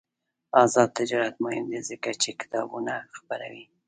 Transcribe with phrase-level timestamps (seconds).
[0.63, 3.65] آزاد تجارت مهم دی ځکه چې کتابونه خپروي.